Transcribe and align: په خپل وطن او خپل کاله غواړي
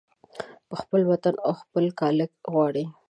په 0.67 0.75
خپل 0.81 1.01
وطن 1.11 1.33
او 1.45 1.51
خپل 1.61 1.83
کاله 1.99 2.25
غواړي 2.51 2.85